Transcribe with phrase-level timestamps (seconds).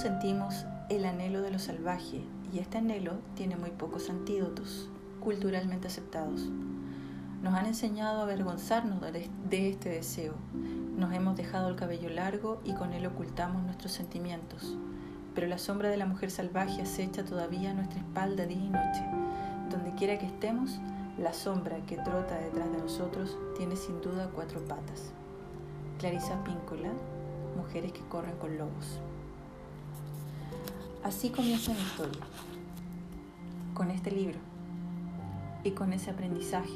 [0.00, 2.22] Sentimos el anhelo de lo salvaje
[2.54, 4.88] y este anhelo tiene muy pocos antídotos
[5.20, 6.48] culturalmente aceptados.
[7.42, 10.32] Nos han enseñado a avergonzarnos de este deseo.
[10.96, 14.74] Nos hemos dejado el cabello largo y con él ocultamos nuestros sentimientos.
[15.34, 19.04] Pero la sombra de la mujer salvaje acecha todavía nuestra espalda día y noche.
[19.70, 20.80] Donde quiera que estemos,
[21.18, 25.12] la sombra que trota detrás de nosotros tiene sin duda cuatro patas.
[25.98, 26.90] Clarisa Píncola,
[27.54, 29.02] Mujeres que corren con lobos.
[31.02, 32.20] Así comienza mi historia,
[33.72, 34.38] con este libro
[35.64, 36.74] y con ese aprendizaje.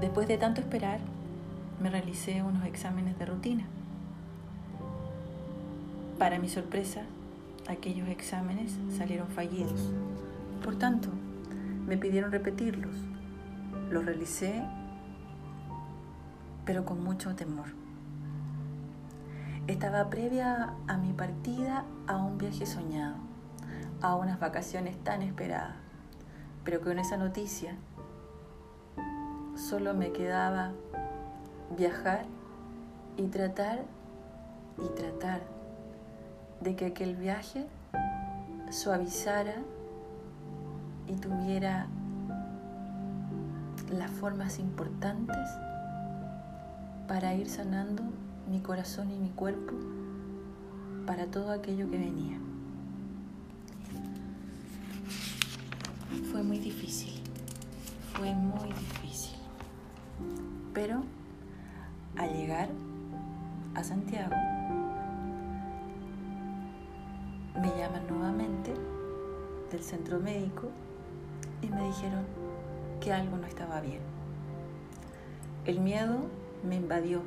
[0.00, 0.98] Después de tanto esperar,
[1.80, 3.64] me realicé unos exámenes de rutina.
[6.18, 7.02] Para mi sorpresa,
[7.68, 9.92] aquellos exámenes salieron fallidos.
[10.64, 11.08] Por tanto,
[11.86, 12.96] me pidieron repetirlos.
[13.90, 14.60] Los realicé,
[16.64, 17.81] pero con mucho temor.
[19.68, 23.14] Estaba previa a mi partida a un viaje soñado,
[24.00, 25.76] a unas vacaciones tan esperadas,
[26.64, 27.76] pero con esa noticia
[29.54, 30.72] solo me quedaba
[31.76, 32.24] viajar
[33.16, 33.84] y tratar
[34.78, 35.42] y tratar
[36.60, 37.68] de que aquel viaje
[38.68, 39.62] suavizara
[41.06, 41.86] y tuviera
[43.92, 45.36] las formas importantes
[47.06, 48.02] para ir sanando
[48.48, 49.74] mi corazón y mi cuerpo
[51.06, 52.38] para todo aquello que venía.
[56.30, 57.20] Fue muy difícil,
[58.14, 59.36] fue muy difícil.
[60.74, 61.02] Pero
[62.16, 62.68] al llegar
[63.74, 64.34] a Santiago,
[67.60, 68.74] me llaman nuevamente
[69.70, 70.68] del centro médico
[71.62, 72.24] y me dijeron
[73.00, 74.00] que algo no estaba bien.
[75.64, 76.18] El miedo
[76.66, 77.22] me invadió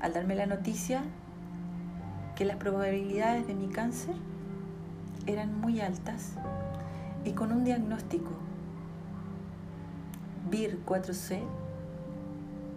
[0.00, 1.02] al darme la noticia
[2.34, 4.14] que las probabilidades de mi cáncer
[5.26, 6.34] eran muy altas
[7.24, 8.30] y con un diagnóstico
[10.50, 11.40] VIR 4C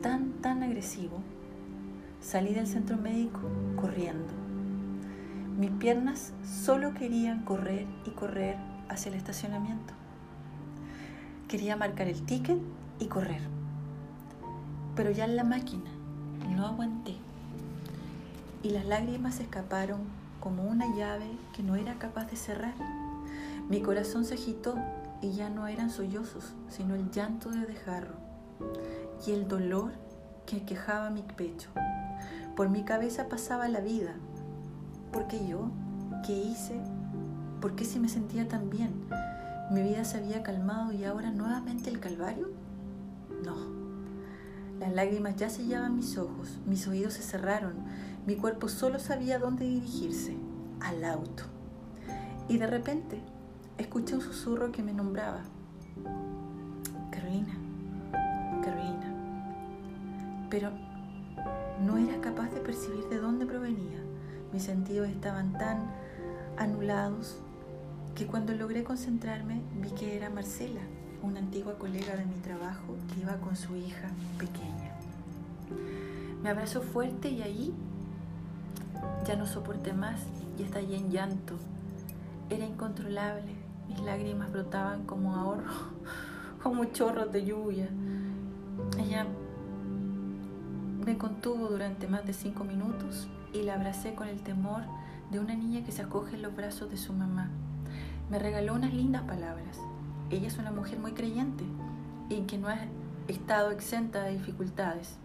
[0.02, 1.20] tan, tan agresivo,
[2.22, 3.42] salí del centro médico
[3.76, 4.34] corriendo.
[5.58, 8.56] Mis piernas solo querían correr y correr
[8.88, 9.94] hacia el estacionamiento.
[11.48, 12.60] Quería marcar el ticket
[13.00, 13.42] y correr.
[14.96, 15.92] Pero ya en la máquina
[16.48, 17.16] no aguanté.
[18.64, 20.02] Y las lágrimas escaparon
[20.40, 22.76] como una llave que no era capaz de cerrar.
[23.70, 24.76] Mi corazón se agitó
[25.22, 28.14] y ya no eran sollozos, sino el llanto de dejarlo
[29.26, 29.92] y el dolor
[30.46, 31.70] que quejaba mi pecho.
[32.56, 34.16] Por mi cabeza pasaba la vida.
[35.12, 35.70] ¿Por qué yo?
[36.26, 36.80] ¿Qué hice?
[37.62, 39.06] ¿Por qué si me sentía tan bien?
[39.72, 42.50] ¿Mi vida se había calmado y ahora nuevamente el calvario?
[43.44, 43.56] No.
[44.80, 47.74] Las lágrimas ya sellaban mis ojos, mis oídos se cerraron,
[48.26, 50.38] mi cuerpo solo sabía dónde dirigirse,
[50.80, 51.44] al auto.
[52.48, 53.20] Y de repente
[53.78, 55.42] escuché un susurro que me nombraba.
[57.12, 57.58] Carolina,
[58.64, 60.48] Carolina.
[60.50, 60.72] Pero
[61.86, 64.00] no era capaz de percibir de dónde provenía.
[64.54, 65.92] Mis sentidos estaban tan
[66.58, 67.38] anulados
[68.16, 70.82] que cuando logré concentrarme vi que era Marcela,
[71.22, 74.92] una antigua colega de mi trabajo que iba con su hija pequeña.
[76.42, 77.74] Me abrazó fuerte y ahí
[79.26, 80.22] ya no soporté más
[80.58, 81.56] y estallé en llanto.
[82.50, 83.54] Era incontrolable,
[83.88, 85.72] mis lágrimas brotaban como ahorro,
[86.64, 87.90] como chorros de lluvia.
[88.98, 89.26] Ella
[91.06, 94.82] me contuvo durante más de cinco minutos y la abracé con el temor
[95.32, 97.50] de una niña que se acoge en los brazos de su mamá.
[98.30, 99.80] Me regaló unas lindas palabras.
[100.32, 101.64] Ella es una mujer muy creyente
[102.30, 102.78] y que no ha
[103.28, 105.18] estado exenta de dificultades.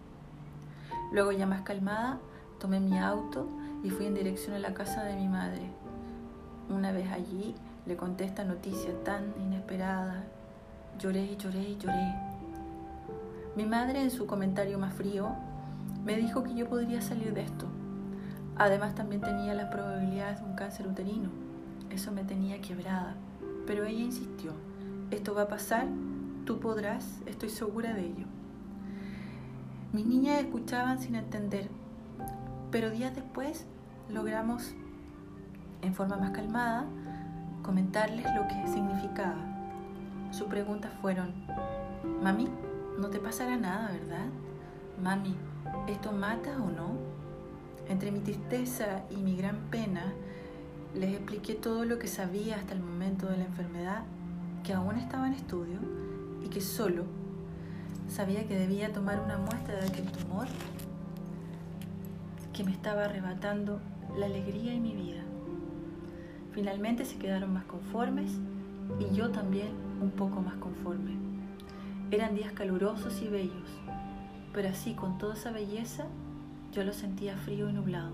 [1.11, 2.19] Luego, ya más calmada,
[2.59, 3.47] tomé mi auto
[3.83, 5.69] y fui en dirección a la casa de mi madre.
[6.69, 7.53] Una vez allí,
[7.85, 10.23] le conté esta noticia tan inesperada.
[10.97, 12.15] Lloré lloré lloré.
[13.55, 15.29] Mi madre, en su comentario más frío,
[16.03, 17.67] me dijo que yo podría salir de esto.
[18.57, 21.29] Además, también tenía las probabilidades de un cáncer uterino.
[21.91, 23.15] Eso me tenía quebrada.
[23.67, 24.51] Pero ella insistió,
[25.11, 25.87] esto va a pasar,
[26.45, 28.25] tú podrás, estoy segura de ello.
[29.93, 31.69] Mis niñas escuchaban sin entender,
[32.71, 33.65] pero días después
[34.09, 34.73] logramos,
[35.81, 36.85] en forma más calmada,
[37.63, 39.37] comentarles lo que significaba.
[40.31, 41.33] Sus preguntas fueron,
[42.21, 42.49] Mami,
[42.99, 44.25] no te pasará nada, ¿verdad?
[45.01, 45.35] Mami,
[45.87, 46.97] ¿esto mata o no?
[47.87, 50.13] Entre mi tristeza y mi gran pena,
[50.93, 54.03] les expliqué todo lo que sabía hasta el momento de la enfermedad,
[54.65, 55.79] que aún estaba en estudio
[56.43, 57.03] y que solo
[58.07, 60.47] sabía que debía tomar una muestra de aquel tumor
[62.51, 63.79] que me estaba arrebatando
[64.17, 65.21] la alegría en mi vida.
[66.51, 68.31] Finalmente se quedaron más conformes
[68.99, 69.69] y yo también
[70.01, 71.15] un poco más conforme.
[72.09, 73.69] Eran días calurosos y bellos,
[74.53, 76.05] pero así con toda esa belleza
[76.71, 78.13] yo lo sentía frío y nublado.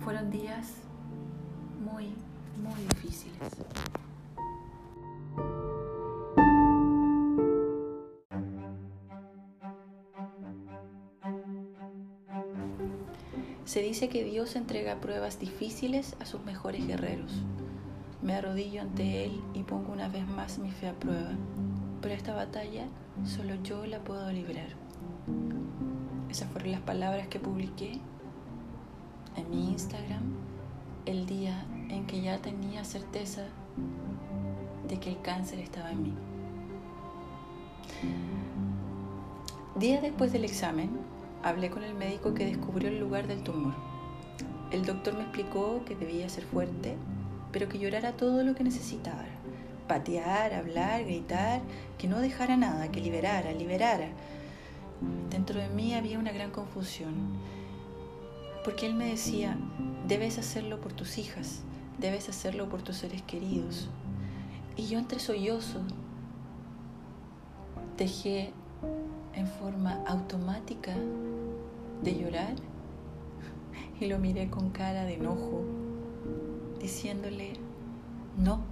[0.00, 0.74] Fueron días
[1.80, 2.14] muy,
[2.58, 3.36] muy difíciles.
[13.64, 17.32] Se dice que Dios entrega pruebas difíciles a sus mejores guerreros.
[18.22, 21.32] Me arrodillo ante Él y pongo una vez más mi fe a prueba,
[22.00, 22.86] pero esta batalla
[23.24, 24.68] solo yo la puedo librar.
[26.30, 28.00] Esas fueron las palabras que publiqué
[29.36, 30.22] en mi Instagram
[31.04, 33.42] el día en que ya tenía certeza
[34.88, 36.14] de que el cáncer estaba en mí.
[39.76, 40.90] Días después del examen,
[41.42, 43.74] hablé con el médico que descubrió el lugar del tumor.
[44.70, 46.96] El doctor me explicó que debía ser fuerte,
[47.52, 49.24] pero que llorara todo lo que necesitaba.
[49.86, 51.60] Patear, hablar, gritar,
[51.98, 54.08] que no dejara nada, que liberara, liberara.
[55.30, 57.14] Dentro de mí había una gran confusión
[58.66, 59.56] porque él me decía,
[60.08, 61.60] debes hacerlo por tus hijas,
[61.98, 63.88] debes hacerlo por tus seres queridos.
[64.74, 65.82] Y yo entre sollozo
[67.96, 68.52] dejé
[69.34, 70.96] en forma automática
[72.02, 72.56] de llorar
[74.00, 75.62] y lo miré con cara de enojo,
[76.80, 77.52] diciéndole,
[78.36, 78.62] no,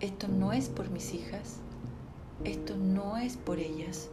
[0.00, 1.60] esto no es por mis hijas,
[2.42, 4.10] esto no es por ellas,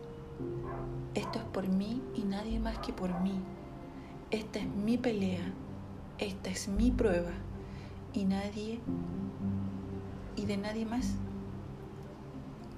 [1.15, 3.41] esto es por mí y nadie más que por mí.
[4.31, 5.41] Esta es mi pelea,
[6.19, 7.31] esta es mi prueba
[8.13, 8.79] y nadie
[10.35, 11.15] y de nadie más.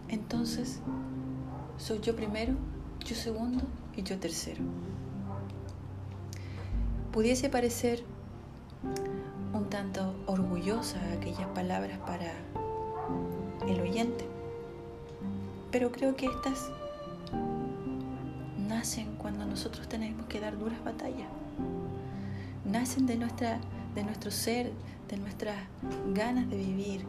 [0.08, 0.80] Entonces,
[1.78, 2.54] soy yo primero,
[3.04, 3.66] yo segundo
[3.98, 4.64] y yo tercero.
[7.12, 8.06] Pudiese parecer
[9.54, 12.32] un tanto orgullosa aquellas palabras para
[13.68, 14.26] el oyente,
[15.70, 16.72] pero creo que estas
[18.58, 21.28] nacen cuando nosotros tenemos que dar duras batallas
[22.72, 23.60] nacen de, nuestra,
[23.96, 24.72] de nuestro ser,
[25.10, 25.58] de nuestras
[26.14, 27.06] ganas de vivir.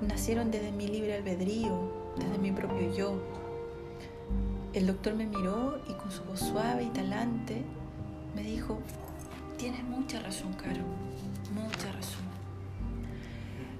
[0.00, 3.22] Nacieron desde mi libre albedrío, desde mi propio yo.
[4.72, 7.62] El doctor me miró y con su voz suave y talante
[8.34, 8.78] me dijo,
[9.58, 10.82] tienes mucha razón, Caro,
[11.52, 12.30] mucha razón.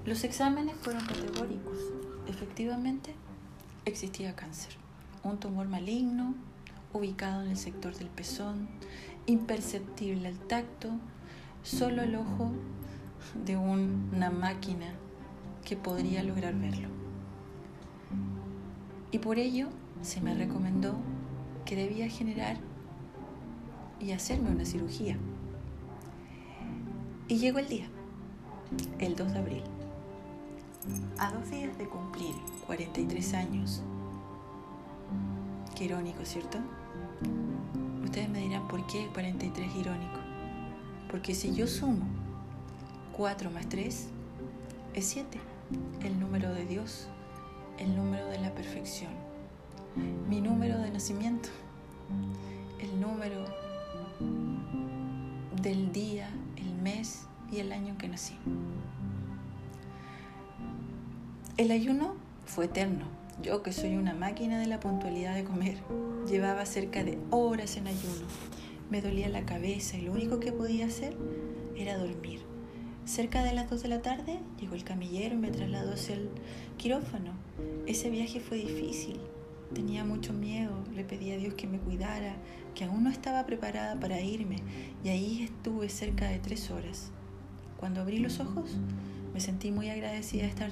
[0.04, 1.78] Los exámenes fueron categóricos.
[2.28, 3.14] Efectivamente,
[3.84, 4.72] existía cáncer,
[5.22, 6.34] un tumor maligno
[6.92, 8.68] ubicado en el sector del pezón,
[9.26, 10.90] imperceptible al tacto,
[11.62, 12.52] solo el ojo
[13.44, 14.92] de una máquina
[15.64, 16.88] que podría lograr verlo.
[19.12, 19.68] Y por ello
[20.02, 20.94] se me recomendó
[21.64, 22.56] que debía generar
[24.00, 25.16] y hacerme una cirugía.
[27.28, 27.86] Y llegó el día,
[28.98, 29.62] el 2 de abril.
[31.18, 32.34] A dos días de cumplir
[32.66, 33.82] 43 años.
[35.76, 36.58] Qué irónico, ¿cierto?
[38.10, 40.18] Ustedes me dirán, ¿por qué 43 irónico?
[41.12, 42.04] Porque si yo sumo
[43.16, 44.08] 4 más 3,
[44.94, 45.38] es 7,
[46.02, 47.06] el número de Dios,
[47.78, 49.12] el número de la perfección,
[50.28, 51.50] mi número de nacimiento,
[52.80, 53.44] el número
[55.62, 58.34] del día, el mes y el año que nací.
[61.56, 62.14] El ayuno
[62.44, 65.78] fue eterno yo que soy una máquina de la puntualidad de comer,
[66.28, 68.26] llevaba cerca de horas en ayuno.
[68.90, 71.16] Me dolía la cabeza y lo único que podía hacer
[71.76, 72.40] era dormir.
[73.06, 76.28] Cerca de las 2 de la tarde llegó el camillero y me trasladó hacia el
[76.76, 77.32] quirófano.
[77.86, 79.20] Ese viaje fue difícil.
[79.74, 82.36] Tenía mucho miedo, le pedí a Dios que me cuidara,
[82.74, 84.56] que aún no estaba preparada para irme
[85.02, 87.10] y ahí estuve cerca de tres horas.
[87.78, 88.76] Cuando abrí los ojos
[89.32, 90.70] me sentí muy agradecida de estar,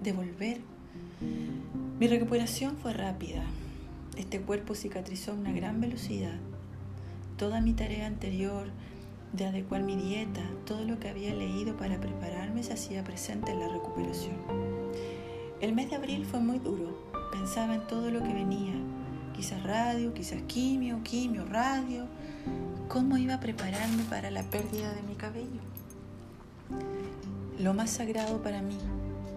[0.00, 0.60] de volver
[1.20, 3.42] mi recuperación fue rápida.
[4.16, 6.38] Este cuerpo cicatrizó a una gran velocidad.
[7.36, 8.66] Toda mi tarea anterior
[9.32, 13.60] de adecuar mi dieta, todo lo que había leído para prepararme se hacía presente en
[13.60, 14.36] la recuperación.
[15.60, 16.96] El mes de abril fue muy duro.
[17.32, 18.74] Pensaba en todo lo que venía.
[19.34, 22.06] Quizás radio, quizás quimio, quimio, radio.
[22.88, 25.60] ¿Cómo iba a prepararme para la pérdida de mi cabello?
[27.58, 28.78] Lo más sagrado para mí,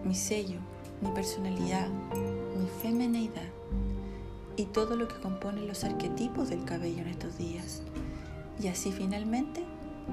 [0.05, 0.59] mi sello,
[1.01, 3.49] mi personalidad, mi femineidad
[4.55, 7.81] y todo lo que compone los arquetipos del cabello en estos días.
[8.61, 9.63] Y así finalmente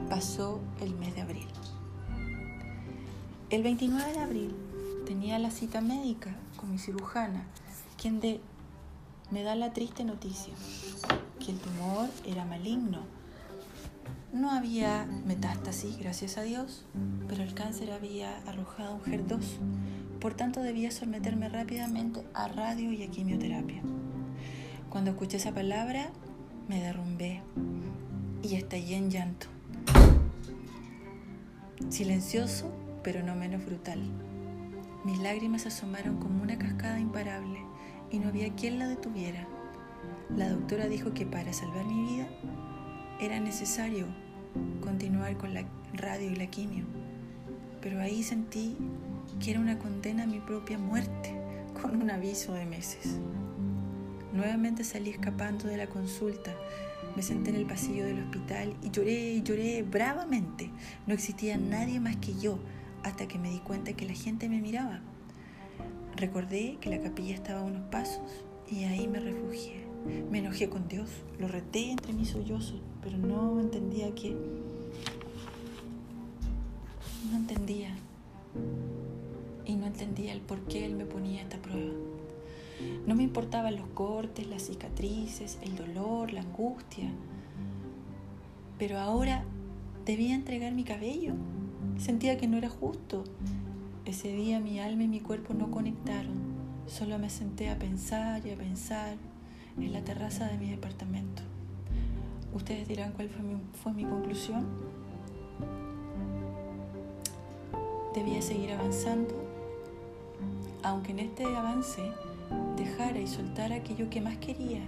[0.08, 1.48] pasó el mes de abril.
[3.50, 4.54] El 29 de abril
[5.06, 7.44] tenía la cita médica con mi cirujana,
[8.00, 8.20] quien
[9.30, 10.54] me da la triste noticia
[11.44, 13.00] que el tumor era maligno.
[14.32, 16.84] No había metástasis, gracias a Dios,
[17.28, 19.40] pero el cáncer había arrojado un HER2.
[20.20, 23.82] Por tanto, debía someterme rápidamente a radio y a quimioterapia.
[24.90, 26.10] Cuando escuché esa palabra,
[26.68, 27.40] me derrumbé
[28.42, 29.46] y estallé en llanto.
[31.88, 32.72] Silencioso,
[33.02, 34.00] pero no menos brutal.
[35.04, 37.60] Mis lágrimas asomaron como una cascada imparable
[38.10, 39.46] y no había quien la detuviera.
[40.36, 42.28] La doctora dijo que para salvar mi vida
[43.20, 44.06] era necesario
[44.80, 46.84] continuar con la radio y la quimio,
[47.80, 48.76] pero ahí sentí
[49.40, 51.34] que una condena a mi propia muerte
[51.80, 53.18] con un aviso de meses.
[54.32, 56.54] Nuevamente salí escapando de la consulta,
[57.16, 60.70] me senté en el pasillo del hospital y lloré y lloré bravamente.
[61.06, 62.58] No existía nadie más que yo
[63.02, 65.00] hasta que me di cuenta que la gente me miraba.
[66.16, 69.86] Recordé que la capilla estaba a unos pasos y ahí me refugié.
[70.30, 71.08] Me enojé con Dios,
[71.38, 74.36] lo reté entre mis sollozos, pero no entendía qué.
[77.30, 77.94] No entendía.
[80.00, 81.92] Entendía el por qué Él me ponía esta prueba.
[83.08, 87.10] No me importaban los cortes, las cicatrices, el dolor, la angustia.
[88.78, 89.42] Pero ahora
[90.06, 91.34] debía entregar mi cabello.
[91.98, 93.24] Sentía que no era justo.
[94.04, 96.36] Ese día mi alma y mi cuerpo no conectaron.
[96.86, 99.16] Solo me senté a pensar y a pensar
[99.80, 101.42] en la terraza de mi departamento.
[102.54, 104.64] Ustedes dirán cuál fue mi, fue mi conclusión.
[108.14, 109.47] Debía seguir avanzando,
[110.82, 112.02] aunque en este avance
[112.76, 114.82] dejara y soltara aquello que más quería,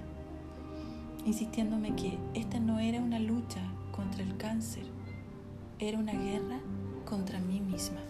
[1.26, 3.60] insistiéndome que esta no era una lucha
[3.92, 4.84] contra el cáncer,
[5.78, 6.60] era una guerra
[7.04, 8.00] contra mí misma.